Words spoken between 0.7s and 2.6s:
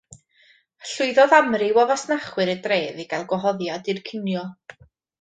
Llwyddodd amryw o fasnachwyr y